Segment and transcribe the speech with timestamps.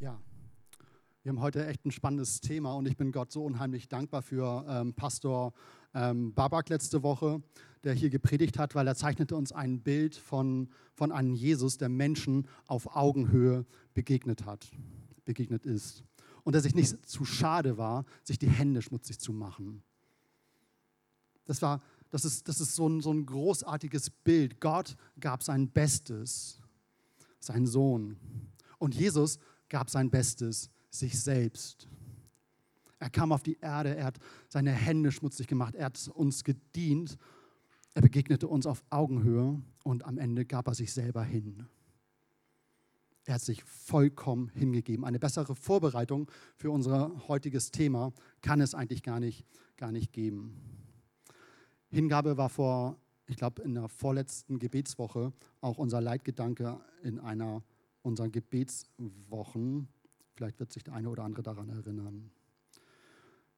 [0.00, 0.16] Ja,
[1.24, 4.64] wir haben heute echt ein spannendes Thema und ich bin Gott so unheimlich dankbar für
[4.68, 5.52] ähm, Pastor
[5.92, 7.42] ähm, Babak letzte Woche,
[7.82, 11.88] der hier gepredigt hat, weil er zeichnete uns ein Bild von, von einem Jesus, der
[11.88, 14.70] Menschen auf Augenhöhe begegnet hat,
[15.24, 16.04] begegnet ist.
[16.44, 19.82] Und der sich nicht zu schade war, sich die Hände schmutzig zu machen.
[21.44, 24.60] Das, war, das, ist, das ist so ein, so ein großartiges Bild.
[24.60, 26.60] Gott gab sein Bestes,
[27.40, 28.16] sein Sohn.
[28.78, 31.88] Und Jesus gab sein Bestes, sich selbst.
[32.98, 37.16] Er kam auf die Erde, er hat seine Hände schmutzig gemacht, er hat uns gedient,
[37.94, 41.66] er begegnete uns auf Augenhöhe und am Ende gab er sich selber hin.
[43.24, 45.04] Er hat sich vollkommen hingegeben.
[45.04, 49.44] Eine bessere Vorbereitung für unser heutiges Thema kann es eigentlich gar nicht,
[49.76, 50.56] gar nicht geben.
[51.90, 57.62] Hingabe war vor, ich glaube, in der vorletzten Gebetswoche auch unser Leitgedanke in einer
[58.02, 59.88] unserer Gebetswochen.
[60.34, 62.30] Vielleicht wird sich der eine oder andere daran erinnern.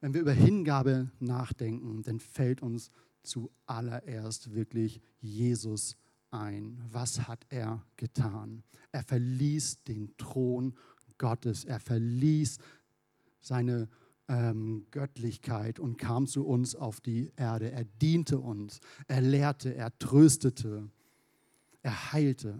[0.00, 2.90] Wenn wir über Hingabe nachdenken, dann fällt uns
[3.22, 5.96] zuallererst wirklich Jesus
[6.30, 6.80] ein.
[6.90, 8.62] Was hat er getan?
[8.92, 10.74] Er verließ den Thron
[11.18, 11.64] Gottes.
[11.64, 12.58] Er verließ
[13.40, 13.88] seine
[14.28, 17.70] ähm, Göttlichkeit und kam zu uns auf die Erde.
[17.70, 18.80] Er diente uns.
[19.06, 20.88] Er lehrte, er tröstete,
[21.82, 22.58] er heilte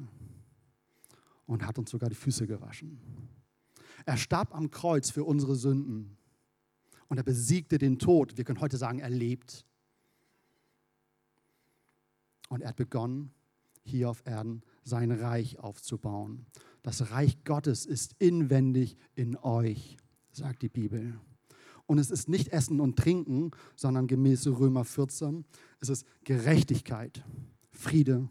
[1.51, 3.01] und hat uns sogar die Füße gewaschen.
[4.07, 6.17] Er starb am Kreuz für unsere Sünden
[7.09, 8.37] und er besiegte den Tod.
[8.39, 9.67] Wir können heute sagen, er lebt.
[12.49, 13.33] Und er hat begonnen,
[13.83, 16.47] hier auf Erden sein Reich aufzubauen.
[16.83, 19.97] Das Reich Gottes ist inwendig in euch,
[20.31, 21.19] sagt die Bibel.
[21.87, 25.45] Und es ist nicht Essen und Trinken, sondern gemäß Römer 14,
[25.81, 27.25] es ist Gerechtigkeit,
[27.73, 28.29] Friede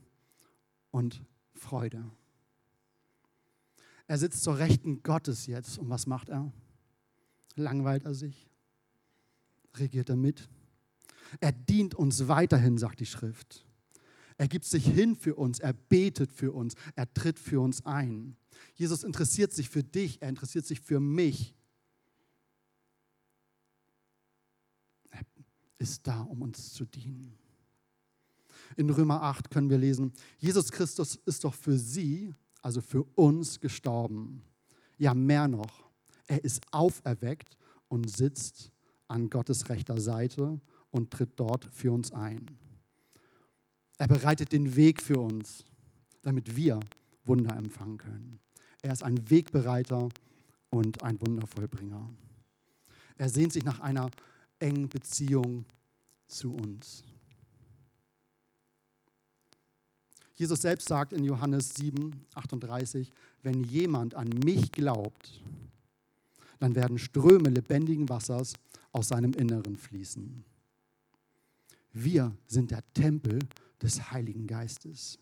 [0.91, 1.21] und
[1.53, 2.09] Freude.
[4.09, 5.77] Er sitzt zur Rechten Gottes jetzt.
[5.77, 6.51] Und was macht er?
[7.55, 8.49] Langweilt er sich?
[9.75, 10.49] regiert er mit.
[11.39, 13.67] Er dient uns weiterhin, sagt die Schrift.
[14.35, 18.35] Er gibt sich hin für uns, er betet für uns, er tritt für uns ein.
[18.73, 21.53] Jesus interessiert sich für dich, er interessiert sich für mich.
[25.11, 25.21] Er
[25.77, 27.37] ist da, um uns zu dienen.
[28.75, 33.59] In Römer 8 können wir lesen, Jesus Christus ist doch für sie, also für uns
[33.59, 34.43] gestorben.
[34.97, 35.89] Ja, mehr noch,
[36.27, 38.71] er ist auferweckt und sitzt
[39.07, 40.59] an Gottes rechter Seite
[40.91, 42.45] und tritt dort für uns ein.
[43.97, 45.65] Er bereitet den Weg für uns,
[46.21, 46.79] damit wir
[47.25, 48.39] Wunder empfangen können.
[48.81, 50.09] Er ist ein Wegbereiter
[50.69, 52.09] und ein Wundervollbringer.
[53.17, 54.09] Er sehnt sich nach einer
[54.59, 55.65] engen Beziehung
[56.27, 57.03] zu uns.
[60.39, 63.11] Jesus selbst sagt in Johannes 7, 38,
[63.43, 65.43] wenn jemand an mich glaubt,
[66.59, 68.53] dann werden Ströme lebendigen Wassers
[68.93, 70.45] aus seinem Inneren fließen.
[71.91, 73.39] Wir sind der Tempel
[73.81, 75.19] des Heiligen Geistes.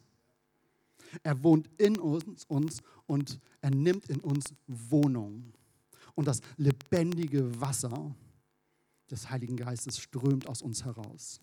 [1.24, 5.52] Er wohnt in uns, uns und er nimmt in uns Wohnung.
[6.14, 8.16] Und das lebendige Wasser
[9.10, 11.42] des Heiligen Geistes strömt aus uns heraus.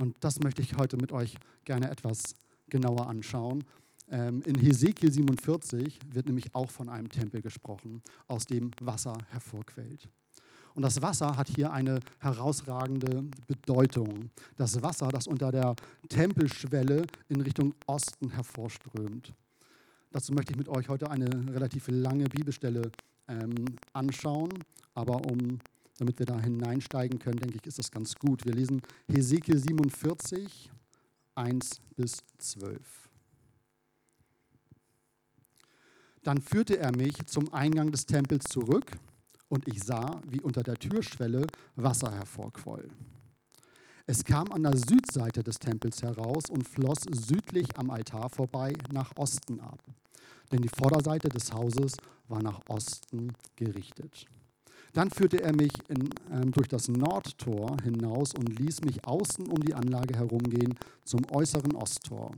[0.00, 2.34] Und das möchte ich heute mit euch gerne etwas
[2.70, 3.64] genauer anschauen.
[4.10, 10.08] Ähm, in Hesekiel 47 wird nämlich auch von einem Tempel gesprochen, aus dem Wasser hervorquellt.
[10.74, 14.30] Und das Wasser hat hier eine herausragende Bedeutung.
[14.56, 15.76] Das Wasser, das unter der
[16.08, 19.34] Tempelschwelle in Richtung Osten hervorströmt.
[20.12, 22.90] Dazu möchte ich mit euch heute eine relativ lange Bibelstelle
[23.28, 24.48] ähm, anschauen,
[24.94, 25.58] aber um,
[26.00, 28.46] damit wir da hineinsteigen können, denke ich, ist das ganz gut.
[28.46, 30.70] Wir lesen Hesekiel 47,
[31.34, 32.80] 1 bis 12.
[36.22, 38.90] Dann führte er mich zum Eingang des Tempels zurück
[39.50, 41.46] und ich sah, wie unter der Türschwelle
[41.76, 42.88] Wasser hervorquoll.
[44.06, 49.12] Es kam an der Südseite des Tempels heraus und floss südlich am Altar vorbei nach
[49.16, 49.82] Osten ab,
[50.50, 54.26] denn die Vorderseite des Hauses war nach Osten gerichtet.
[54.92, 59.60] Dann führte er mich in, äh, durch das Nordtor hinaus und ließ mich außen um
[59.60, 62.32] die Anlage herumgehen zum äußeren Osttor.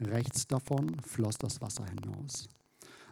[0.00, 2.48] Rechts davon floss das Wasser hinaus.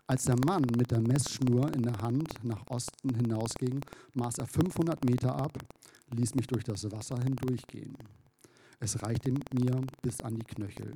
[0.08, 3.80] Als der Mann mit der Messschnur in der Hand nach Osten hinausging,
[4.14, 5.58] maß er 500 Meter ab,
[6.14, 7.96] ließ mich durch das Wasser hindurchgehen.
[8.78, 10.92] Es reichte mir bis an die Knöchel.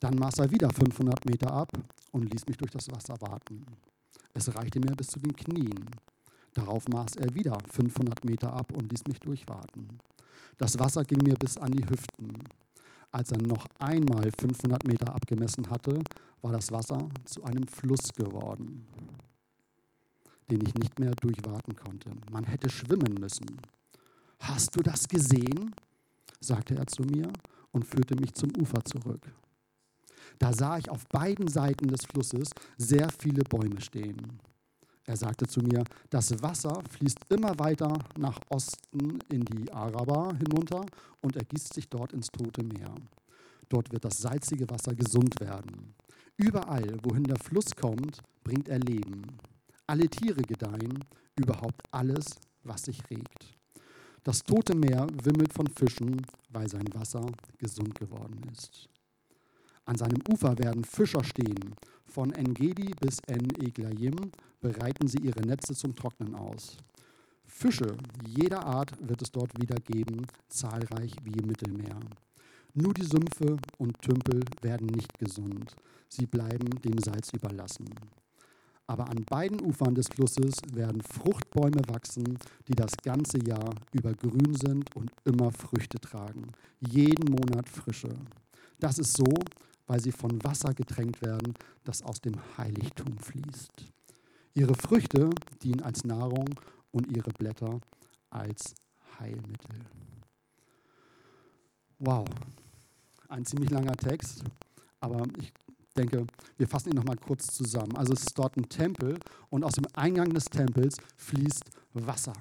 [0.00, 1.72] Dann maß er wieder 500 Meter ab
[2.12, 3.66] und ließ mich durch das Wasser warten.
[4.32, 5.86] Es reichte mir bis zu den Knien.
[6.56, 9.98] Darauf maß er wieder 500 Meter ab und ließ mich durchwarten.
[10.56, 12.32] Das Wasser ging mir bis an die Hüften.
[13.12, 16.00] Als er noch einmal 500 Meter abgemessen hatte,
[16.40, 18.86] war das Wasser zu einem Fluss geworden,
[20.50, 22.10] den ich nicht mehr durchwarten konnte.
[22.32, 23.60] Man hätte schwimmen müssen.
[24.40, 25.74] Hast du das gesehen?
[26.40, 27.30] sagte er zu mir
[27.72, 29.30] und führte mich zum Ufer zurück.
[30.38, 32.48] Da sah ich auf beiden Seiten des Flusses
[32.78, 34.40] sehr viele Bäume stehen.
[35.06, 40.84] Er sagte zu mir, das Wasser fließt immer weiter nach Osten in die Araba hinunter
[41.20, 42.92] und ergießt sich dort ins Tote Meer.
[43.68, 45.94] Dort wird das salzige Wasser gesund werden.
[46.36, 49.22] Überall, wohin der Fluss kommt, bringt er Leben.
[49.86, 51.04] Alle Tiere gedeihen,
[51.36, 52.26] überhaupt alles,
[52.64, 53.56] was sich regt.
[54.24, 57.24] Das Tote Meer wimmelt von Fischen, weil sein Wasser
[57.58, 58.88] gesund geworden ist.
[59.86, 61.74] An seinem Ufer werden Fischer stehen.
[62.06, 66.76] Von Engedi bis En-Eglayim bereiten sie ihre Netze zum Trocknen aus.
[67.44, 67.96] Fische
[68.26, 72.00] jeder Art wird es dort wieder geben, zahlreich wie im Mittelmeer.
[72.74, 75.74] Nur die Sümpfe und Tümpel werden nicht gesund,
[76.08, 77.88] sie bleiben dem Salz überlassen.
[78.88, 84.54] Aber an beiden Ufern des Flusses werden Fruchtbäume wachsen, die das ganze Jahr über grün
[84.54, 88.10] sind und immer Früchte tragen, jeden Monat frische.
[88.78, 89.32] Das ist so,
[89.86, 91.54] weil sie von Wasser getränkt werden,
[91.84, 93.92] das aus dem Heiligtum fließt.
[94.54, 95.30] Ihre Früchte
[95.62, 96.48] dienen als Nahrung
[96.90, 97.80] und ihre Blätter
[98.30, 98.74] als
[99.18, 99.80] Heilmittel.
[101.98, 102.26] Wow,
[103.28, 104.44] ein ziemlich langer Text,
[105.00, 105.52] aber ich
[105.96, 106.26] denke,
[106.58, 107.96] wir fassen ihn nochmal kurz zusammen.
[107.96, 109.18] Also es ist dort ein Tempel
[109.50, 112.34] und aus dem Eingang des Tempels fließt Wasser.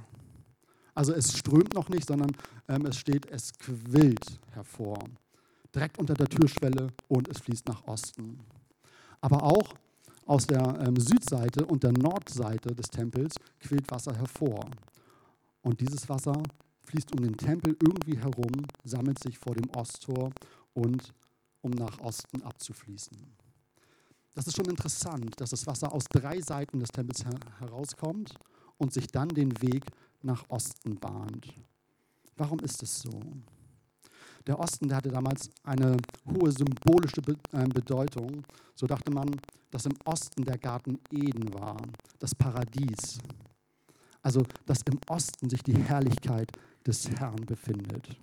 [0.93, 2.31] Also es strömt noch nicht, sondern
[2.67, 4.99] ähm, es steht, es quillt hervor
[5.75, 8.39] direkt unter der Türschwelle und es fließt nach Osten.
[9.21, 9.75] Aber auch
[10.25, 14.65] aus der ähm, Südseite und der Nordseite des Tempels quillt Wasser hervor.
[15.61, 16.41] Und dieses Wasser
[16.83, 20.31] fließt um den Tempel irgendwie herum, sammelt sich vor dem Osttor
[20.73, 21.13] und
[21.61, 23.17] um nach Osten abzufließen.
[24.33, 28.33] Das ist schon interessant, dass das Wasser aus drei Seiten des Tempels her herauskommt
[28.77, 29.85] und sich dann den Weg
[30.21, 31.53] nach Osten bahnt.
[32.35, 33.21] Warum ist es so?
[34.47, 35.97] Der Osten, der hatte damals eine
[36.27, 37.21] hohe symbolische
[37.51, 38.43] äh, Bedeutung.
[38.75, 39.29] So dachte man,
[39.71, 41.77] dass im Osten der Garten Eden war,
[42.19, 43.17] das Paradies.
[44.21, 46.51] Also, dass im Osten sich die Herrlichkeit
[46.85, 48.19] des Herrn befindet.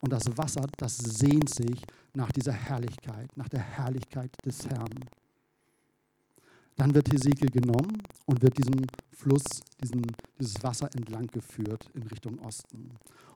[0.00, 1.80] Und das Wasser, das sehnt sich
[2.14, 5.04] nach dieser Herrlichkeit, nach der Herrlichkeit des Herrn.
[6.76, 9.44] Dann wird Hesekiel genommen und wird diesen Fluss,
[9.80, 10.02] diesen,
[10.38, 12.90] dieses Wasser entlang geführt in Richtung Osten.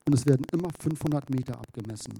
[0.07, 2.15] Und es werden immer 500 Meter abgemessen.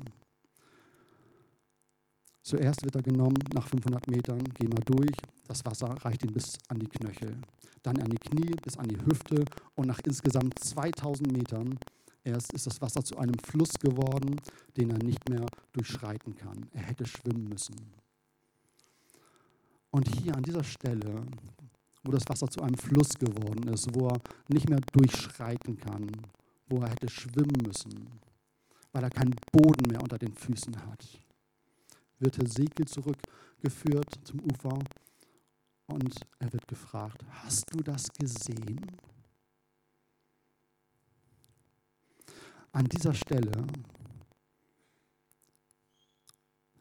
[2.43, 5.17] Zuerst wird er genommen, nach 500 Metern gehen wir durch.
[5.49, 7.37] Das Wasser reicht ihn bis an die Knöchel.
[7.83, 9.45] Dann an die Knie, bis an die Hüfte.
[9.75, 11.79] Und nach insgesamt 2000 Metern
[12.25, 14.37] erst ist das Wasser zu einem Fluss geworden,
[14.77, 16.69] den er nicht mehr durchschreiten kann.
[16.73, 17.77] Er hätte schwimmen müssen.
[19.91, 21.25] Und hier an dieser Stelle,
[22.05, 26.11] wo das Wasser zu einem Fluss geworden ist, wo er nicht mehr durchschreiten kann,
[26.69, 28.21] wo er hätte schwimmen müssen,
[28.93, 31.07] weil er keinen Boden mehr unter den Füßen hat,
[32.19, 34.79] wird Hesekiel zurückgeführt zum Ufer
[35.87, 38.81] und er wird gefragt, hast du das gesehen?
[42.73, 43.67] An dieser Stelle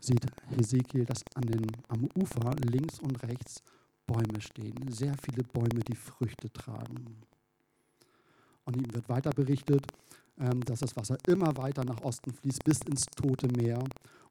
[0.01, 3.63] sieht Hesekiel, dass an den, am Ufer links und rechts
[4.05, 7.23] Bäume stehen, sehr viele Bäume, die Früchte tragen.
[8.65, 9.85] Und ihm wird weiter berichtet,
[10.37, 13.83] ähm, dass das Wasser immer weiter nach Osten fließt bis ins Tote Meer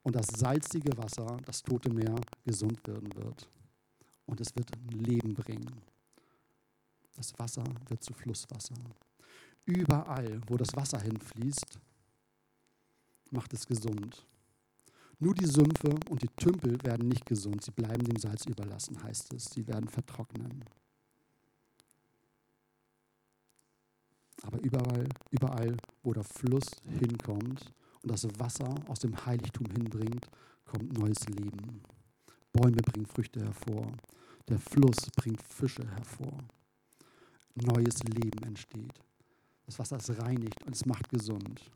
[0.03, 3.49] und das salzige Wasser, das Tote Meer, gesund werden wird.
[4.27, 5.81] Und es wird Leben bringen.
[7.15, 8.75] Das Wasser wird zu Flusswasser.
[9.65, 11.79] Überall, wo das Wasser hinfließt,
[13.31, 14.25] macht es gesund.
[15.19, 19.33] Nur die Sümpfe und die Tümpel werden nicht gesund, sie bleiben dem Salz überlassen, heißt
[19.33, 19.45] es.
[19.45, 20.63] Sie werden vertrocknen.
[24.43, 26.65] Aber überall, überall, wo der Fluss
[26.99, 30.27] hinkommt und das Wasser aus dem Heiligtum hinbringt,
[30.65, 31.81] kommt neues Leben.
[32.53, 33.91] Bäume bringen Früchte hervor.
[34.47, 36.37] Der Fluss bringt Fische hervor.
[37.55, 38.93] Neues Leben entsteht.
[39.65, 41.71] Das Wasser ist reinigt und es macht gesund.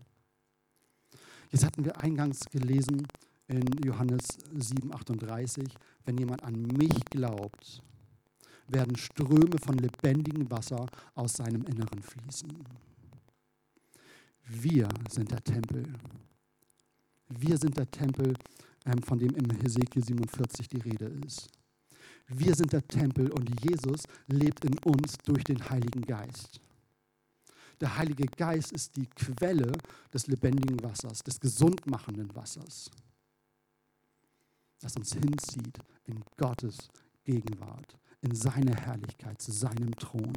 [1.52, 3.08] Jetzt hatten wir eingangs gelesen
[3.48, 5.68] in Johannes 7,38,
[6.06, 7.82] wenn jemand an mich glaubt,
[8.70, 10.86] werden Ströme von lebendigem Wasser
[11.16, 12.50] aus seinem Inneren fließen.
[14.46, 15.94] Wir sind der Tempel.
[17.30, 18.34] Wir sind der Tempel,
[18.86, 21.48] ähm, von dem im Hesekiel 47 die Rede ist.
[22.28, 26.60] Wir sind der Tempel und Jesus lebt in uns durch den Heiligen Geist.
[27.82, 29.72] Der Heilige Geist ist die Quelle
[30.14, 32.92] des lebendigen Wassers, des gesundmachenden Wassers.
[34.82, 36.78] das uns hinzieht in Gottes
[37.24, 40.34] Gegenwart, in seine Herrlichkeit, zu seinem Thron.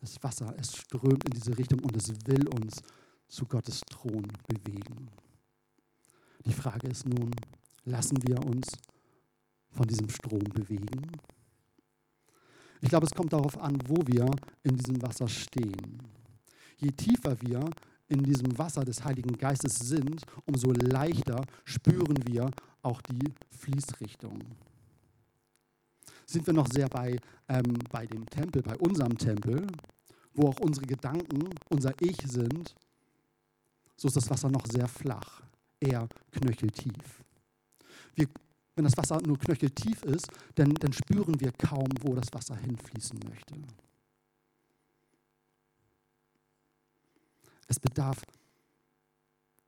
[0.00, 2.82] Das Wasser, es strömt in diese Richtung und es will uns
[3.28, 5.10] zu Gottes Thron bewegen.
[6.44, 7.30] Die Frage ist nun,
[7.84, 8.68] lassen wir uns
[9.70, 11.12] von diesem Strom bewegen?
[12.80, 14.30] Ich glaube, es kommt darauf an, wo wir
[14.62, 16.00] in diesem Wasser stehen.
[16.76, 17.68] Je tiefer wir
[18.08, 22.50] in diesem Wasser des Heiligen Geistes sind, umso leichter spüren wir
[22.82, 24.38] auch die Fließrichtung.
[26.28, 27.18] Sind wir noch sehr bei,
[27.48, 29.66] ähm, bei dem Tempel, bei unserem Tempel,
[30.34, 32.74] wo auch unsere Gedanken, unser Ich sind,
[33.96, 35.42] so ist das Wasser noch sehr flach,
[35.80, 37.24] eher knöcheltief.
[38.14, 38.26] Wir,
[38.76, 43.18] wenn das Wasser nur knöcheltief ist, dann, dann spüren wir kaum, wo das Wasser hinfließen
[43.26, 43.54] möchte.
[47.68, 48.22] Es bedarf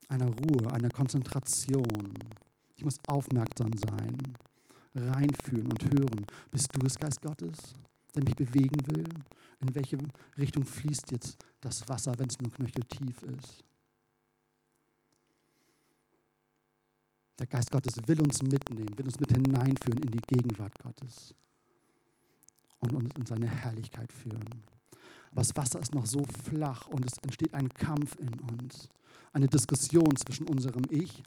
[0.09, 2.12] einer Ruhe, einer Konzentration.
[2.76, 4.37] Ich muss aufmerksam sein,
[4.94, 6.26] reinfühlen und hören.
[6.50, 7.75] Bist du es, Geist Gottes,
[8.14, 9.04] der mich bewegen will?
[9.61, 9.99] In welche
[10.38, 13.64] Richtung fließt jetzt das Wasser, wenn es nur knöcheltief ist?
[17.38, 21.35] Der Geist Gottes will uns mitnehmen, will uns mit hineinführen in die Gegenwart Gottes
[22.80, 24.62] und uns in seine Herrlichkeit führen.
[25.30, 28.88] Aber das Wasser ist noch so flach und es entsteht ein Kampf in uns,
[29.32, 31.23] eine Diskussion zwischen unserem Ich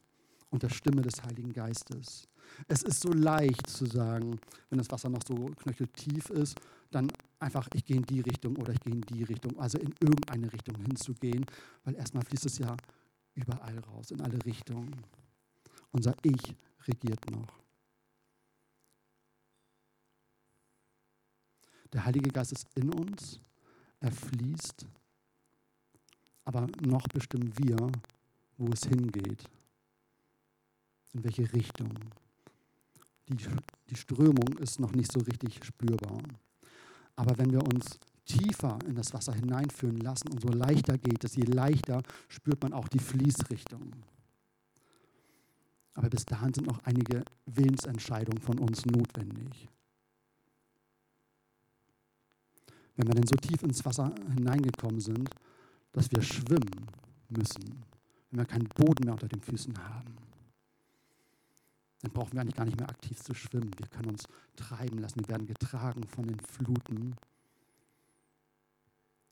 [0.54, 2.28] und der Stimme des Heiligen Geistes.
[2.68, 6.56] Es ist so leicht zu sagen, wenn das Wasser noch so knöcheltief ist,
[6.92, 9.96] dann einfach, ich gehe in die Richtung oder ich gehe in die Richtung, also in
[10.00, 11.44] irgendeine Richtung hinzugehen,
[11.84, 12.78] weil erstmal fließt es ja
[13.34, 14.96] überall raus, in alle Richtungen.
[15.92, 16.56] Unser Ich
[16.88, 17.48] regiert noch.
[21.94, 23.40] Der Heilige Geist ist in uns
[24.00, 24.86] er fließt,
[26.44, 27.78] aber noch bestimmen wir,
[28.58, 29.50] wo es hingeht,
[31.14, 31.90] in welche Richtung.
[33.30, 33.38] Die,
[33.90, 36.18] die Strömung ist noch nicht so richtig spürbar.
[37.16, 41.44] Aber wenn wir uns tiefer in das Wasser hineinführen lassen, umso leichter geht es, je
[41.44, 43.92] leichter spürt man auch die Fließrichtung.
[45.94, 49.70] Aber bis dahin sind noch einige Willensentscheidungen von uns notwendig.
[52.96, 55.30] wenn wir denn so tief ins Wasser hineingekommen sind,
[55.92, 56.88] dass wir schwimmen
[57.30, 57.84] müssen,
[58.30, 60.16] wenn wir keinen Boden mehr unter den Füßen haben,
[62.04, 63.72] dann brauchen wir eigentlich gar nicht mehr aktiv zu schwimmen.
[63.78, 65.22] Wir können uns treiben lassen.
[65.22, 67.16] Wir werden getragen von den Fluten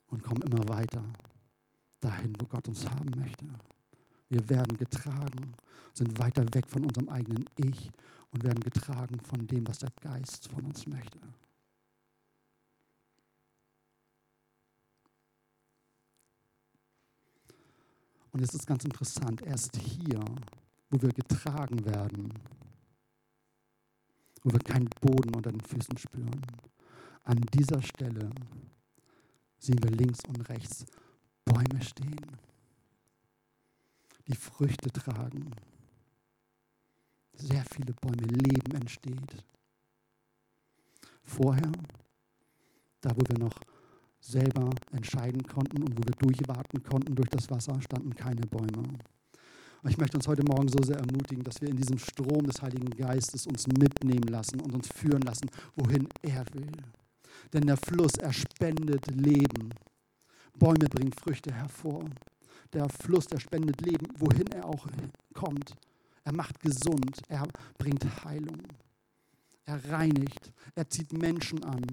[0.08, 1.04] und kommen immer weiter
[2.00, 3.46] dahin, wo Gott uns haben möchte.
[4.30, 5.54] Wir werden getragen,
[5.94, 7.92] sind weiter weg von unserem eigenen Ich
[8.32, 11.20] und werden getragen von dem, was der Geist von uns möchte.
[18.32, 20.24] Und es ist ganz interessant, erst hier,
[20.90, 22.32] wo wir getragen werden,
[24.43, 26.41] wo wir keinen Boden unter den Füßen spüren,
[27.24, 28.29] an dieser Stelle
[29.57, 30.86] sehen wir links und rechts
[31.45, 32.38] Bäume stehen,
[34.27, 35.51] die Früchte tragen.
[37.33, 39.45] Sehr viele Bäume, Leben entsteht.
[41.24, 41.71] Vorher,
[43.01, 43.60] da wo wir noch
[44.19, 48.83] selber entscheiden konnten und wo wir durchwarten konnten durch das Wasser, standen keine Bäume.
[49.81, 52.61] Und ich möchte uns heute Morgen so sehr ermutigen, dass wir in diesem Strom des
[52.61, 56.71] Heiligen Geistes uns mitnehmen lassen und uns führen lassen, wohin er will.
[57.51, 59.73] Denn der Fluss, er spendet Leben.
[60.57, 62.05] Bäume bringen Früchte hervor.
[62.73, 64.88] Der Fluss, der spendet Leben, wohin er auch
[65.33, 65.75] kommt.
[66.23, 67.47] Er macht gesund, er
[67.77, 68.61] bringt Heilung.
[69.65, 71.85] Er reinigt, er zieht Menschen an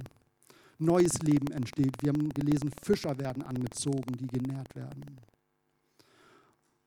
[0.79, 1.95] neues Leben entsteht.
[2.03, 5.19] Wir haben gelesen, Fischer werden angezogen, die genährt werden.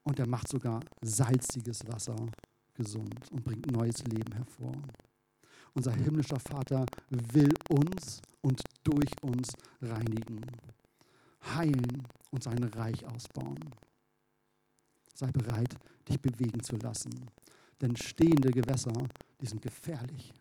[0.03, 2.15] Und er macht sogar salziges Wasser
[2.74, 4.74] gesund und bringt neues Leben hervor.
[5.74, 10.41] Unser himmlischer Vater will uns und durch uns reinigen,
[11.55, 13.60] heilen und sein Reich ausbauen.
[15.13, 15.75] Sei bereit,
[16.10, 17.27] dich bewegen zu lassen,
[17.79, 18.93] denn stehende Gewässer,
[19.39, 20.34] die sind gefährlich.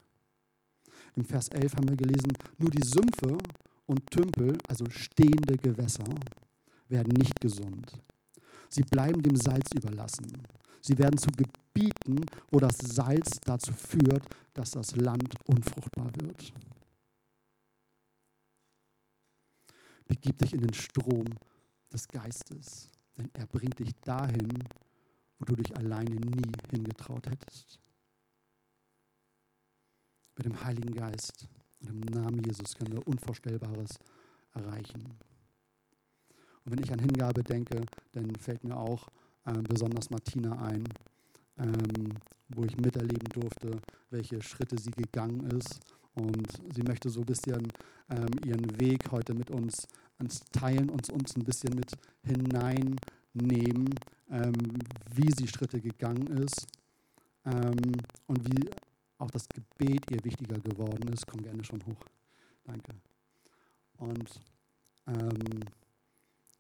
[1.17, 3.37] Im Vers 11 haben wir gelesen, nur die Sümpfe
[3.87, 6.05] und Tümpel, also stehende Gewässer,
[6.89, 8.01] werden nicht gesund.
[8.71, 10.27] Sie bleiben dem Salz überlassen.
[10.81, 14.25] Sie werden zu Gebieten, wo das Salz dazu führt,
[14.55, 16.53] dass das Land unfruchtbar wird.
[20.09, 21.27] Begib dich in den Strom
[21.93, 24.65] des Geistes, denn er bringt dich dahin,
[25.39, 27.81] wo du dich alleine nie hingetraut hättest
[30.41, 31.49] mit dem Heiligen Geist
[31.81, 33.99] und im Namen Jesus können wir Unvorstellbares
[34.55, 35.19] erreichen.
[36.71, 37.81] Wenn ich an Hingabe denke,
[38.13, 39.09] dann fällt mir auch
[39.45, 40.85] äh, besonders Martina ein,
[41.59, 42.15] ähm,
[42.49, 45.81] wo ich miterleben durfte, welche Schritte sie gegangen ist.
[46.15, 47.69] Und sie möchte so ein bisschen
[48.11, 49.87] ähm, ihren Weg heute mit uns,
[50.19, 51.93] uns teilen, uns, uns ein bisschen mit
[52.25, 53.95] hineinnehmen,
[54.31, 54.53] ähm,
[55.15, 56.67] wie sie Schritte gegangen ist
[57.45, 57.93] ähm,
[58.27, 58.69] und wie
[59.19, 61.27] auch das Gebet ihr wichtiger geworden ist.
[61.27, 62.05] Komm gerne schon hoch.
[62.65, 62.93] Danke.
[63.99, 64.31] Und
[65.07, 65.61] ähm,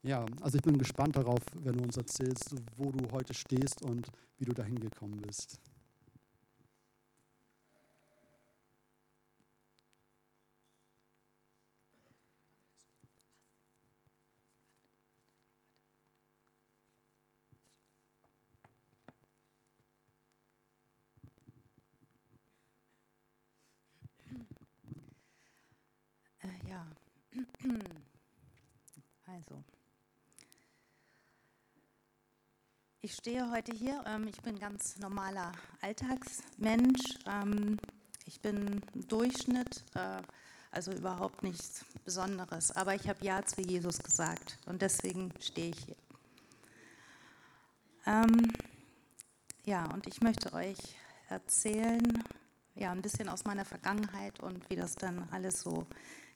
[0.02, 4.06] ja, also ich bin gespannt darauf, wenn du uns erzählst, wo du heute stehst und
[4.38, 5.58] wie du dahin gekommen bist.
[29.26, 29.64] Also,
[33.02, 34.02] ich stehe heute hier.
[34.06, 37.18] Ähm, ich bin ganz normaler Alltagsmensch.
[37.26, 37.78] Ähm,
[38.26, 40.22] ich bin Durchschnitt, äh,
[40.70, 42.72] also überhaupt nichts Besonderes.
[42.72, 45.96] Aber ich habe Ja zu Jesus gesagt und deswegen stehe ich hier.
[48.06, 48.52] Ähm,
[49.64, 50.78] ja, und ich möchte euch
[51.28, 52.24] erzählen,
[52.74, 55.86] ja, ein bisschen aus meiner Vergangenheit und wie das dann alles so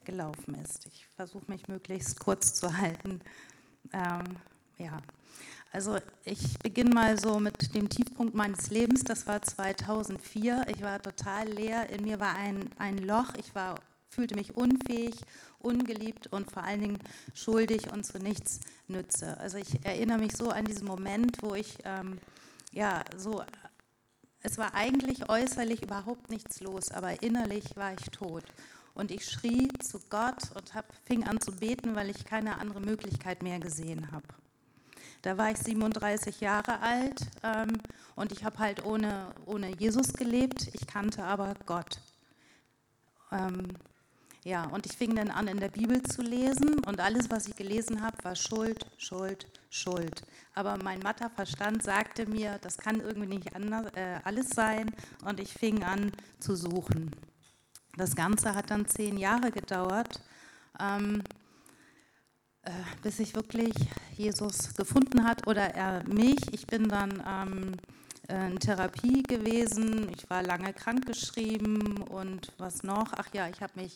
[0.05, 0.87] gelaufen ist.
[0.87, 3.21] Ich versuche mich möglichst kurz zu halten.
[4.79, 4.99] Ja,
[5.73, 9.03] also ich beginne mal so mit dem Tiefpunkt meines Lebens.
[9.05, 10.67] Das war 2004.
[10.69, 11.91] Ich war total leer.
[11.91, 13.35] In mir war ein, ein Loch.
[13.39, 13.77] Ich war,
[14.09, 15.15] fühlte mich unfähig,
[15.59, 16.99] ungeliebt und vor allen Dingen
[17.35, 19.39] schuldig und zu nichts nütze.
[19.39, 22.19] Also ich erinnere mich so an diesen Moment, wo ich ähm,
[22.73, 23.43] ja so
[24.47, 28.45] es war eigentlich äußerlich überhaupt nichts los, aber innerlich war ich tot.
[28.93, 32.81] Und ich schrie zu Gott und hab, fing an zu beten, weil ich keine andere
[32.81, 34.27] Möglichkeit mehr gesehen habe.
[35.25, 37.79] Da war ich 37 Jahre alt ähm,
[38.15, 40.69] und ich habe halt ohne, ohne Jesus gelebt.
[40.75, 41.99] Ich kannte aber Gott.
[43.33, 43.69] Ähm,
[44.45, 47.57] ja, und ich fing dann an, in der Bibel zu lesen und alles, was ich
[47.57, 50.25] gelesen habe, war Schuld, Schuld, Schuld.
[50.55, 54.91] Aber mein matter Verstand sagte mir, das kann irgendwie nicht anders, äh, alles sein
[55.25, 57.11] und ich fing an zu suchen.
[57.97, 60.21] Das Ganze hat dann zehn Jahre gedauert,
[60.79, 61.44] ähm, äh,
[63.03, 63.75] bis ich wirklich
[64.17, 66.41] Jesus gefunden hat oder er mich.
[66.53, 67.73] Ich bin dann ähm,
[68.29, 73.13] in Therapie gewesen, ich war lange krankgeschrieben und was noch?
[73.17, 73.93] Ach ja, ich habe mich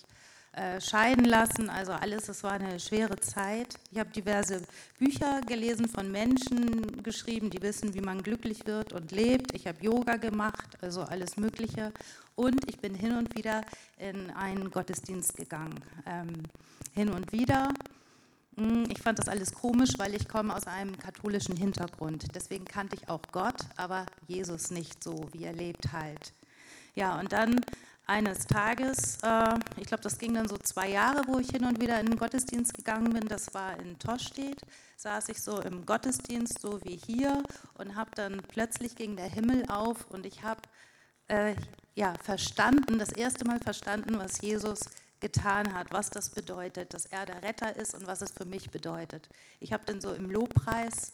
[0.52, 3.78] äh, scheiden lassen, also alles, es war eine schwere Zeit.
[3.92, 4.62] Ich habe diverse
[4.98, 9.54] Bücher gelesen von Menschen geschrieben, die wissen, wie man glücklich wird und lebt.
[9.54, 11.92] Ich habe Yoga gemacht, also alles Mögliche.
[12.35, 13.62] Und ich bin hin und wieder
[13.98, 15.78] in einen Gottesdienst gegangen.
[16.07, 16.42] Ähm,
[16.92, 17.72] hin und wieder.
[18.59, 22.27] Hm, ich fand das alles komisch, weil ich komme aus einem katholischen Hintergrund.
[22.35, 26.33] Deswegen kannte ich auch Gott, aber Jesus nicht so, wie er lebt halt.
[26.97, 27.61] Ja, und dann
[28.09, 31.81] eines Tages, äh, ich glaube, das ging dann so zwei Jahre, wo ich hin und
[31.81, 34.62] wieder in den Gottesdienst gegangen bin, das war in Toschstedt,
[34.97, 37.44] saß ich so im Gottesdienst, so wie hier,
[37.75, 40.62] und habe dann plötzlich ging der Himmel auf und ich habe
[41.29, 41.55] äh,
[41.94, 44.81] ja, verstanden, das erste Mal verstanden, was Jesus
[45.20, 48.70] getan hat, was das bedeutet, dass er der Retter ist und was es für mich
[48.70, 49.28] bedeutet.
[49.61, 51.12] Ich habe dann so im Lobpreis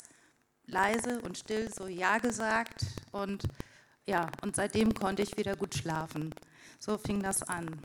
[0.67, 3.45] leise und still so Ja gesagt und
[4.07, 6.35] ja, und seitdem konnte ich wieder gut schlafen.
[6.79, 7.81] So fing das an.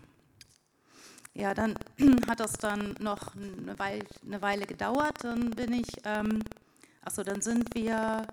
[1.34, 1.76] Ja, dann
[2.28, 5.24] hat das dann noch eine Weile, eine Weile gedauert.
[5.24, 6.44] Dann bin ich, ähm,
[7.06, 8.28] achso, dann sind wir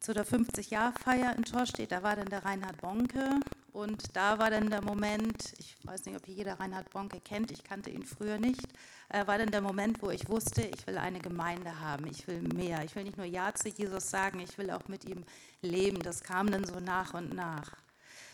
[0.00, 1.92] zu der 50-Jahr-Feier in Torstedt.
[1.92, 3.38] Da war dann der Reinhard Bonke
[3.72, 7.64] und da war dann der Moment, ich weiß nicht, ob jeder Reinhard Bonke kennt, ich
[7.64, 8.66] kannte ihn früher nicht,
[9.08, 12.40] äh, war dann der Moment, wo ich wusste, ich will eine Gemeinde haben, ich will
[12.42, 12.84] mehr.
[12.84, 15.24] Ich will nicht nur Ja zu Jesus sagen, ich will auch mit ihm
[15.62, 16.00] leben.
[16.02, 17.72] Das kam dann so nach und nach.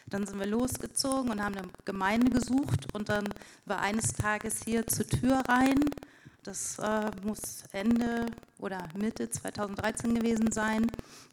[0.07, 3.29] Dann sind wir losgezogen und haben eine Gemeinde gesucht und dann
[3.65, 5.81] war eines Tages hier zur Tür rein.
[6.45, 8.27] Das äh, muss Ende
[8.59, 10.87] oder Mitte 2013 gewesen sein.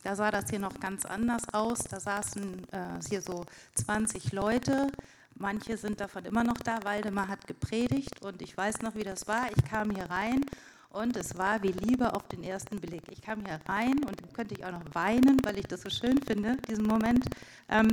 [0.04, 1.80] Da sah das hier noch ganz anders aus.
[1.80, 3.46] Da saßen äh, hier so
[3.76, 4.88] 20 Leute.
[5.36, 6.80] Manche sind davon immer noch da.
[6.84, 9.48] Waldemar hat gepredigt und ich weiß noch, wie das war.
[9.54, 10.46] Ich kam hier rein
[10.92, 13.04] und es war wie Liebe auf den ersten Blick.
[13.12, 15.90] Ich kam hier rein und dann könnte ich auch noch weinen, weil ich das so
[15.90, 17.26] schön finde, diesen Moment.
[17.68, 17.90] Ähm,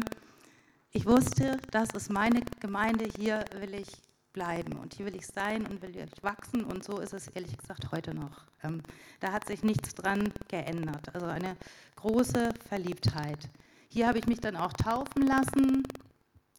[0.93, 3.89] ich wusste, das ist meine Gemeinde, hier will ich
[4.33, 7.57] bleiben und hier will ich sein und will ich wachsen und so ist es ehrlich
[7.57, 8.47] gesagt heute noch.
[8.63, 8.83] Ähm,
[9.21, 11.57] da hat sich nichts dran geändert, also eine
[11.97, 13.49] große Verliebtheit.
[13.89, 15.83] Hier habe ich mich dann auch taufen lassen,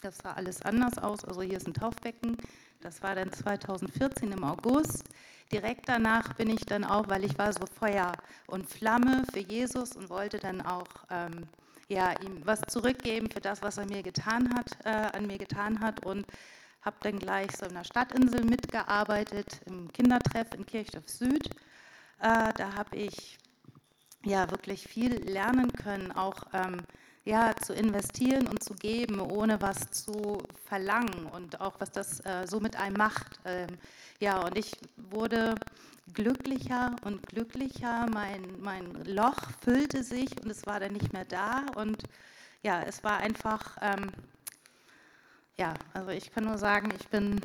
[0.01, 2.37] das sah alles anders aus, also hier ist ein Taufbecken,
[2.81, 5.03] das war dann 2014 im August.
[5.51, 8.13] Direkt danach bin ich dann auch, weil ich war so Feuer
[8.47, 11.47] und Flamme für Jesus und wollte dann auch ähm,
[11.89, 15.81] ja, ihm was zurückgeben für das, was er mir getan hat, äh, an mir getan
[15.81, 16.25] hat und
[16.81, 21.49] habe dann gleich so in der Stadtinsel mitgearbeitet, im Kindertreff in Kirchdorf Süd.
[22.19, 23.37] Äh, da habe ich
[24.23, 26.81] ja wirklich viel lernen können, auch ähm,
[27.25, 32.47] ja, zu investieren und zu geben, ohne was zu verlangen und auch was das äh,
[32.47, 33.39] so mit einem macht.
[33.45, 33.77] Ähm,
[34.19, 35.55] ja, und ich wurde
[36.13, 38.07] glücklicher und glücklicher.
[38.11, 41.65] Mein, mein Loch füllte sich und es war dann nicht mehr da.
[41.75, 42.03] Und
[42.63, 44.11] ja, es war einfach, ähm,
[45.59, 47.39] ja, also ich kann nur sagen, ich bin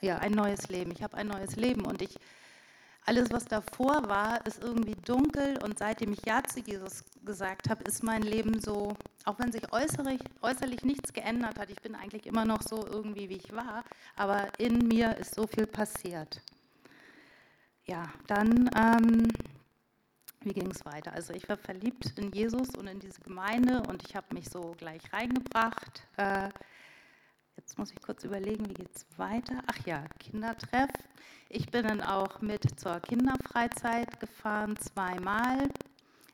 [0.00, 0.92] ja ein neues Leben.
[0.92, 2.16] Ich habe ein neues Leben und ich
[3.04, 7.84] alles, was davor war, ist irgendwie dunkel und seitdem ich Ja zu Jesus gesagt habe,
[7.84, 12.26] ist mein Leben so, auch wenn sich äußerlich, äußerlich nichts geändert hat, ich bin eigentlich
[12.26, 13.84] immer noch so irgendwie, wie ich war,
[14.16, 16.40] aber in mir ist so viel passiert.
[17.86, 19.28] Ja, dann, ähm,
[20.40, 21.12] wie ging es weiter?
[21.12, 24.74] Also ich war verliebt in Jesus und in diese Gemeinde und ich habe mich so
[24.78, 26.02] gleich reingebracht.
[26.16, 26.48] Äh,
[27.56, 29.62] Jetzt muss ich kurz überlegen, wie geht es weiter?
[29.66, 30.90] Ach ja, Kindertreff.
[31.48, 35.68] Ich bin dann auch mit zur Kinderfreizeit gefahren, zweimal.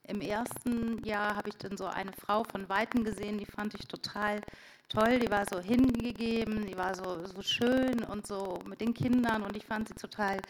[0.04, 3.87] Im ersten Jahr habe ich dann so eine Frau von Weitem gesehen, die fand ich
[3.87, 4.40] total
[4.88, 5.20] toll.
[5.20, 9.56] Die war so hingegeben, die war so, so schön und so mit den Kindern und
[9.56, 10.40] ich fand sie total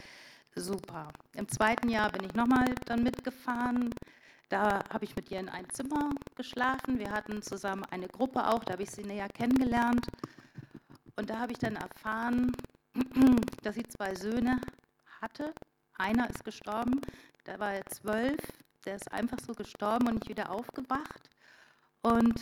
[0.55, 1.09] super.
[1.35, 3.93] Im zweiten Jahr bin ich nochmal dann mitgefahren.
[4.49, 6.99] Da habe ich mit ihr in ein Zimmer geschlafen.
[6.99, 10.07] Wir hatten zusammen eine Gruppe auch, da habe ich sie näher kennengelernt.
[11.15, 12.51] Und da habe ich dann erfahren,
[13.63, 14.59] dass sie zwei Söhne
[15.21, 15.53] hatte.
[15.97, 16.99] Einer ist gestorben,
[17.43, 18.39] da war er zwölf,
[18.85, 21.29] der ist einfach so gestorben und nicht wieder aufgewacht.
[22.01, 22.33] Und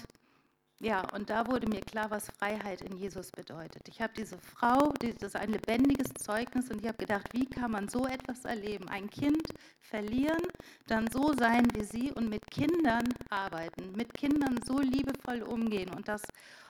[0.82, 3.88] ja, und da wurde mir klar, was Freiheit in Jesus bedeutet.
[3.88, 7.70] Ich habe diese Frau, das ist ein lebendiges Zeugnis und ich habe gedacht, wie kann
[7.70, 8.90] man so etwas erleben?
[8.90, 9.44] Ein Kind
[9.80, 10.42] verlieren,
[10.88, 15.94] dann so sein wie sie und mit Kindern arbeiten, mit Kindern so liebevoll umgehen.
[15.94, 16.24] Und, das,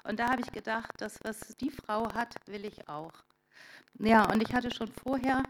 [0.04, 3.14] und da habe ich gedacht, das, was die Frau hat, will ich auch.
[3.98, 5.42] Ja, und ich hatte schon vorher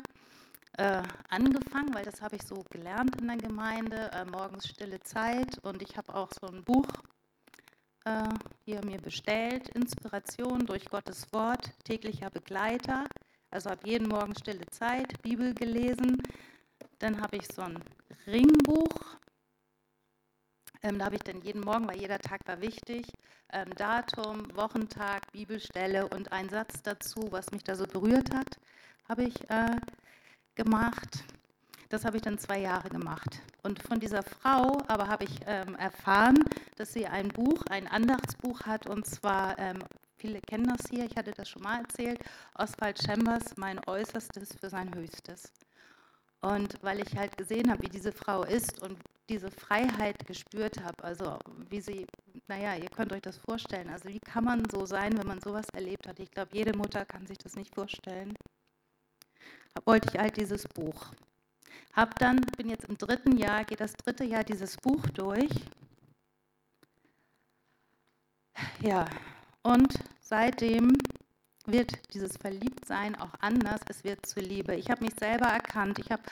[0.77, 5.57] äh, angefangen, weil das habe ich so gelernt in der Gemeinde, äh, morgens stille Zeit
[5.63, 6.85] und ich habe auch so ein Buch
[8.05, 8.29] äh,
[8.65, 13.05] hier mir bestellt, Inspiration durch Gottes Wort, täglicher Begleiter.
[13.49, 16.21] Also habe jeden Morgen stille Zeit, Bibel gelesen.
[16.99, 17.83] Dann habe ich so ein
[18.27, 19.17] Ringbuch.
[20.83, 23.05] Ähm, da habe ich dann jeden Morgen, weil jeder Tag war wichtig,
[23.53, 28.57] ähm, Datum, Wochentag, Bibelstelle und ein Satz dazu, was mich da so berührt hat,
[29.07, 29.77] habe ich äh,
[30.55, 31.23] gemacht.
[31.91, 33.41] Das habe ich dann zwei Jahre gemacht.
[33.63, 36.41] Und von dieser Frau aber habe ich ähm, erfahren,
[36.77, 39.79] dass sie ein Buch, ein Andachtsbuch hat, und zwar, ähm,
[40.15, 42.21] viele kennen das hier, ich hatte das schon mal erzählt,
[42.55, 45.51] Oswald Chambers, mein Äußerstes für sein Höchstes.
[46.39, 51.03] Und weil ich halt gesehen habe, wie diese Frau ist und diese Freiheit gespürt habe,
[51.03, 52.07] also wie sie,
[52.47, 55.65] naja, ihr könnt euch das vorstellen, also wie kann man so sein, wenn man sowas
[55.73, 56.19] erlebt hat?
[56.21, 58.33] Ich glaube, jede Mutter kann sich das nicht vorstellen.
[59.73, 61.11] Da wollte ich halt dieses Buch.
[61.93, 65.51] Hab dann, bin jetzt im dritten Jahr, geht das dritte Jahr dieses Buch durch.
[68.81, 69.05] Ja,
[69.63, 70.97] und seitdem
[71.65, 74.75] wird dieses Verliebtsein auch anders, es wird zur Liebe.
[74.75, 76.23] Ich habe mich selber erkannt, ich habe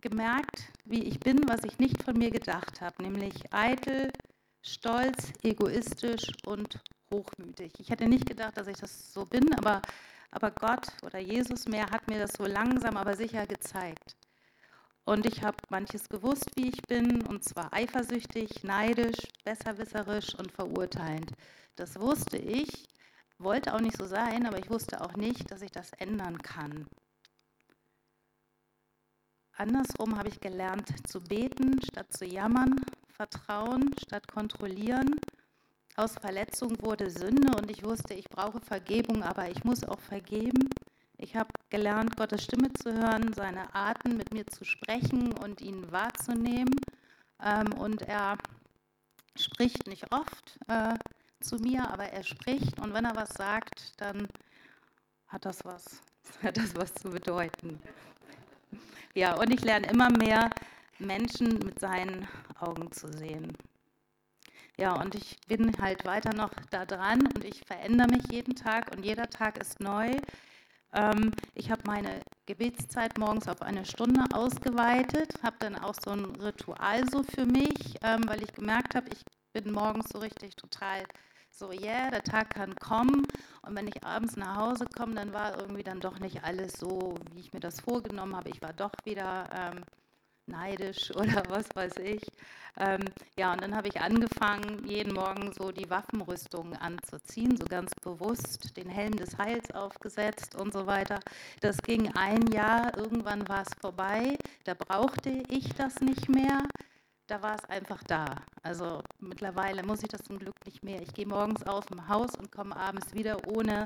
[0.00, 4.12] gemerkt, wie ich bin, was ich nicht von mir gedacht habe, nämlich eitel,
[4.62, 7.72] stolz, egoistisch und hochmütig.
[7.78, 9.82] Ich hätte nicht gedacht, dass ich das so bin, aber
[10.30, 14.16] aber Gott oder Jesus mehr hat mir das so langsam, aber sicher gezeigt.
[15.04, 21.32] Und ich habe manches gewusst, wie ich bin, und zwar eifersüchtig, neidisch, besserwisserisch und verurteilend.
[21.76, 22.68] Das wusste ich,
[23.38, 26.86] wollte auch nicht so sein, aber ich wusste auch nicht, dass ich das ändern kann.
[29.52, 32.76] Andersrum habe ich gelernt zu beten, statt zu jammern,
[33.08, 35.16] vertrauen, statt kontrollieren
[35.98, 40.70] aus Verletzung wurde Sünde und ich wusste, ich brauche Vergebung, aber ich muss auch vergeben.
[41.16, 45.90] Ich habe gelernt, Gottes Stimme zu hören, seine Arten mit mir zu sprechen und ihn
[45.90, 46.76] wahrzunehmen.
[47.42, 48.38] Ähm, und er
[49.36, 50.94] spricht nicht oft äh,
[51.40, 54.28] zu mir, aber er spricht und wenn er was sagt, dann
[55.26, 56.00] hat das was,
[56.42, 57.80] hat das was zu bedeuten.
[59.14, 60.50] Ja, und ich lerne immer mehr,
[61.00, 62.28] Menschen mit seinen
[62.60, 63.56] Augen zu sehen.
[64.78, 68.92] Ja, und ich bin halt weiter noch da dran und ich verändere mich jeden Tag
[68.94, 70.12] und jeder Tag ist neu.
[70.94, 76.24] Ähm, ich habe meine Gebetszeit morgens auf eine Stunde ausgeweitet, habe dann auch so ein
[76.36, 81.02] Ritual so für mich, ähm, weil ich gemerkt habe, ich bin morgens so richtig total
[81.50, 83.26] so, yeah, der Tag kann kommen.
[83.62, 87.16] Und wenn ich abends nach Hause komme, dann war irgendwie dann doch nicht alles so,
[87.32, 88.50] wie ich mir das vorgenommen habe.
[88.50, 89.84] Ich war doch wieder ähm,
[90.48, 92.22] neidisch oder was weiß ich.
[92.76, 93.04] Ähm,
[93.36, 98.76] ja, und dann habe ich angefangen, jeden Morgen so die Waffenrüstung anzuziehen, so ganz bewusst
[98.76, 101.18] den Helm des Heils aufgesetzt und so weiter.
[101.60, 106.62] Das ging ein Jahr, irgendwann war es vorbei, da brauchte ich das nicht mehr.
[107.26, 108.36] Da war es einfach da.
[108.62, 111.02] Also mittlerweile muss ich das zum Glück nicht mehr.
[111.02, 113.84] Ich gehe morgens aus dem Haus und komme abends wieder, ohne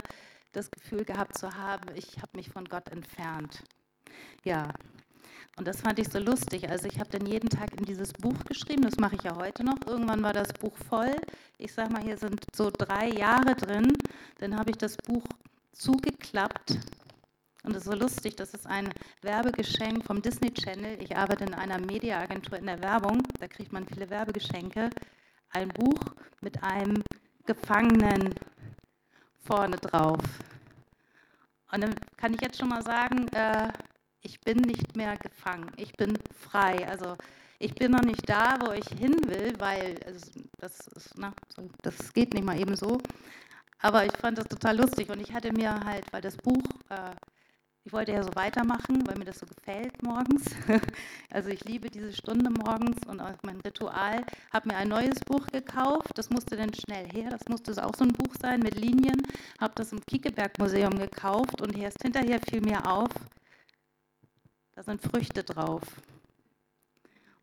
[0.53, 3.62] das Gefühl gehabt zu haben, ich habe mich von Gott entfernt.
[4.44, 4.68] Ja,
[5.57, 6.69] und das fand ich so lustig.
[6.69, 9.65] Also ich habe dann jeden Tag in dieses Buch geschrieben, das mache ich ja heute
[9.65, 9.77] noch.
[9.87, 11.15] Irgendwann war das Buch voll.
[11.59, 13.93] Ich sage mal, hier sind so drei Jahre drin.
[14.38, 15.25] Dann habe ich das Buch
[15.73, 16.79] zugeklappt.
[17.65, 18.88] Und es ist so lustig, das ist ein
[19.21, 21.01] Werbegeschenk vom Disney Channel.
[21.01, 24.91] Ich arbeite in einer Mediaagentur in der Werbung, da kriegt man viele Werbegeschenke.
[25.51, 26.01] Ein Buch
[26.41, 27.05] mit einem
[27.47, 28.35] Gefangenen
[29.45, 30.19] vorne drauf.
[31.71, 33.69] Und dann kann ich jetzt schon mal sagen, äh,
[34.23, 36.89] ich bin nicht mehr gefangen, ich bin frei.
[36.89, 37.17] Also
[37.59, 41.33] ich bin noch nicht da, wo ich hin will, weil also das, ist, na,
[41.83, 42.99] das geht nicht mal eben so.
[43.81, 47.15] Aber ich fand das total lustig und ich hatte mir halt, weil das Buch, äh,
[47.85, 50.45] ich wollte ja so weitermachen, weil mir das so gefällt morgens.
[51.31, 54.25] Also ich liebe diese Stunde morgens und auch mein Ritual.
[54.53, 58.05] Habe mir ein neues Buch gekauft, das musste dann schnell her, das musste auch so
[58.05, 59.23] ein Buch sein mit Linien.
[59.59, 63.11] Habe das im Kiekeberg Museum gekauft und erst hinterher fiel mir auf,
[64.75, 65.83] da sind Früchte drauf.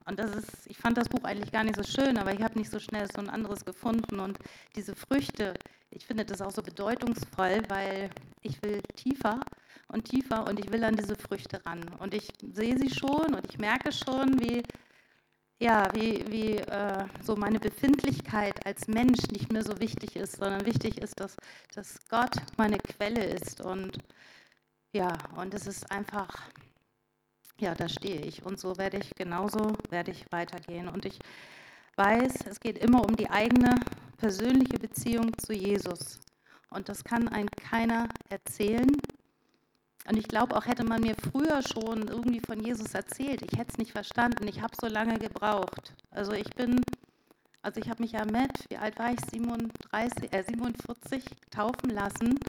[0.06, 2.58] Und das ist, ich fand das Buch eigentlich gar nicht so schön, aber ich habe
[2.58, 4.20] nicht so schnell so ein anderes gefunden.
[4.20, 4.40] Und
[4.76, 5.54] diese Früchte,
[5.92, 8.10] ich finde das auch so bedeutungsvoll, weil
[8.42, 9.40] ich will tiefer
[9.88, 11.84] und tiefer und ich will an diese Früchte ran.
[12.00, 14.64] Und ich sehe sie schon und ich merke schon, wie,
[15.60, 20.66] ja, wie, wie äh, so meine Befindlichkeit als Mensch nicht mehr so wichtig ist, sondern
[20.66, 21.38] wichtig ist, dass,
[21.76, 23.62] dass Gott meine Quelle ist.
[23.62, 24.00] Und
[24.92, 26.50] ja, und es ist einfach
[27.60, 28.44] ja, da stehe ich.
[28.46, 30.88] Und so werde ich genauso werde ich weitergehen.
[30.88, 31.20] Und ich
[31.96, 33.76] weiß, es geht immer um die eigene
[34.18, 36.20] persönliche Beziehung zu Jesus.
[36.70, 38.90] Und das kann ein keiner erzählen.
[40.08, 43.72] Und ich glaube auch, hätte man mir früher schon irgendwie von Jesus erzählt, ich hätte
[43.72, 44.48] es nicht verstanden.
[44.48, 45.94] Ich habe so lange gebraucht.
[46.10, 46.82] Also ich bin,
[47.62, 52.40] also ich habe mich ja mit, wie alt war ich, 37, äh 47, taufen lassen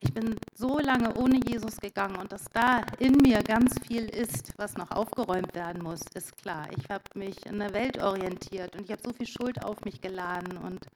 [0.00, 4.52] ich bin so lange ohne Jesus gegangen und dass da in mir ganz viel ist,
[4.56, 6.68] was noch aufgeräumt werden muss, ist klar.
[6.76, 10.00] Ich habe mich in der Welt orientiert und ich habe so viel Schuld auf mich
[10.00, 10.86] geladen und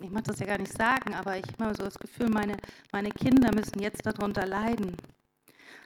[0.00, 2.56] ich mag das ja gar nicht sagen, aber ich habe so das Gefühl, meine,
[2.92, 4.96] meine Kinder müssen jetzt darunter leiden.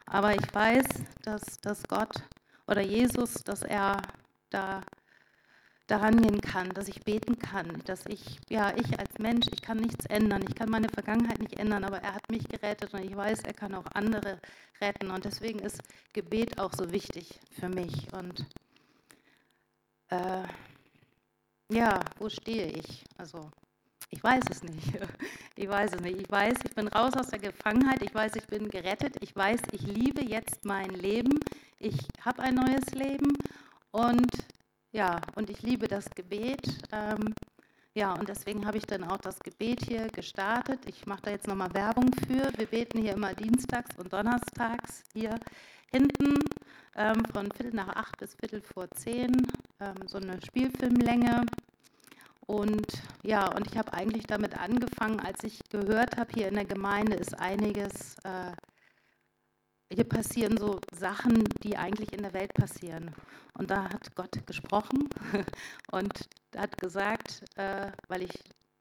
[0.05, 0.87] Aber ich weiß,
[1.23, 2.15] dass, dass Gott
[2.67, 4.03] oder Jesus, dass er
[4.51, 4.83] da
[5.93, 9.77] daran gehen kann, dass ich beten kann, dass ich, ja, ich als Mensch, ich kann
[9.77, 13.15] nichts ändern, ich kann meine Vergangenheit nicht ändern, aber er hat mich gerettet und ich
[13.15, 14.41] weiß, er kann auch andere
[14.81, 15.83] retten und deswegen ist
[16.15, 18.47] Gebet auch so wichtig für mich und
[20.09, 20.45] äh,
[21.71, 23.05] ja, wo stehe ich?
[23.19, 23.51] Also
[24.09, 24.99] ich weiß es nicht.
[25.55, 26.19] Ich weiß es nicht.
[26.19, 28.03] Ich weiß, ich bin raus aus der Gefangenheit.
[28.03, 29.17] Ich weiß, ich bin gerettet.
[29.21, 31.39] Ich weiß, ich liebe jetzt mein Leben.
[31.79, 33.37] Ich habe ein neues Leben
[33.91, 34.31] und
[34.93, 36.67] ja, und ich liebe das Gebet.
[36.93, 37.35] Ähm,
[37.95, 40.81] ja, und deswegen habe ich dann auch das Gebet hier gestartet.
[40.87, 42.51] Ich mache da jetzt nochmal Werbung für.
[42.57, 45.39] Wir beten hier immer dienstags und donnerstags hier
[45.91, 46.39] hinten
[46.97, 49.47] ähm, von Viertel nach acht bis Viertel vor zehn,
[49.81, 51.45] ähm, so eine Spielfilmlänge.
[52.47, 52.87] Und
[53.23, 57.17] ja, und ich habe eigentlich damit angefangen, als ich gehört habe, hier in der Gemeinde
[57.17, 58.53] ist einiges äh,
[59.93, 63.15] hier passieren so Sachen, die eigentlich in der Welt passieren.
[63.55, 65.09] Und da hat Gott gesprochen
[65.93, 68.33] und hat gesagt, äh, weil ich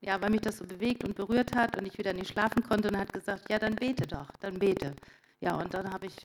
[0.01, 2.87] ja, weil mich das so bewegt und berührt hat und ich wieder nicht schlafen konnte
[2.87, 4.95] und hat gesagt, ja, dann bete doch, dann bete.
[5.39, 6.15] Ja, und dann habe ich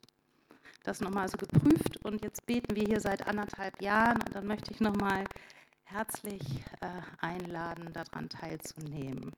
[0.83, 4.73] das nochmal so geprüft und jetzt beten wir hier seit anderthalb Jahren und dann möchte
[4.73, 5.25] ich nochmal
[5.85, 6.43] herzlich
[6.81, 9.33] äh, einladen, daran teilzunehmen.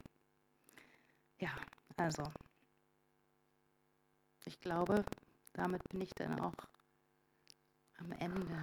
[1.40, 1.50] Ja,
[1.96, 2.22] also
[4.44, 5.04] ich glaube,
[5.58, 6.54] damit bin ich dann auch
[7.98, 8.56] am Ende.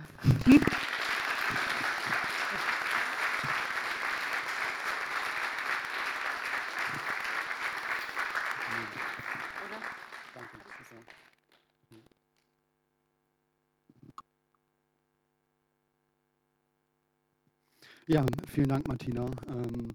[18.08, 19.26] Ja, vielen Dank, Martina.
[19.48, 19.90] Ähm,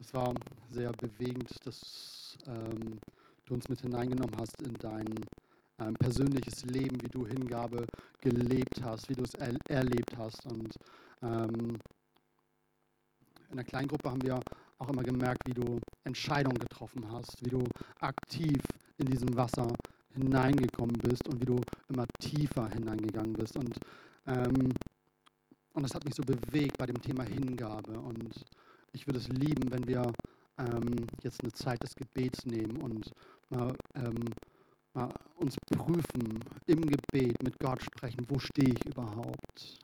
[0.00, 0.34] es war
[0.70, 2.98] sehr bewegend, dass ähm,
[3.44, 5.24] du uns mit hineingenommen hast in deinen
[5.82, 7.86] ähm, persönliches Leben, wie du Hingabe
[8.20, 10.44] gelebt hast, wie du es er erlebt hast.
[10.46, 10.74] Und
[11.22, 11.78] ähm,
[13.50, 14.40] in der Kleingruppe haben wir
[14.78, 17.64] auch immer gemerkt, wie du Entscheidungen getroffen hast, wie du
[18.00, 18.58] aktiv
[18.98, 19.68] in diesem Wasser
[20.14, 23.56] hineingekommen bist und wie du immer tiefer hineingegangen bist.
[23.56, 23.78] Und,
[24.26, 24.72] ähm,
[25.74, 27.98] und das hat mich so bewegt bei dem Thema Hingabe.
[27.98, 28.44] Und
[28.92, 30.12] ich würde es lieben, wenn wir
[30.58, 33.10] ähm, jetzt eine Zeit des Gebets nehmen und
[33.50, 34.24] mal, ähm,
[35.36, 39.78] uns prüfen, im Gebet mit Gott sprechen, wo stehe ich überhaupt?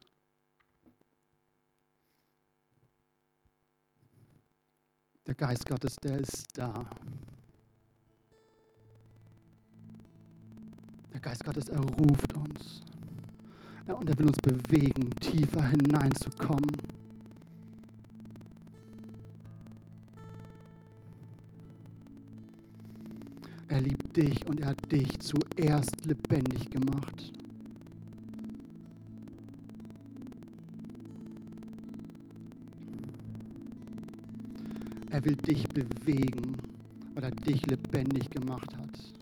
[5.27, 6.87] Der Geist Gottes, der ist da.
[11.13, 12.83] Der Geist Gottes, er ruft uns.
[13.87, 16.71] Ja, und er will uns bewegen, tiefer hineinzukommen.
[23.69, 27.33] Er liebt dich und er hat dich zuerst lebendig gemacht.
[35.11, 36.57] Er will dich bewegen,
[37.15, 39.18] weil er dich lebendig gemacht hat.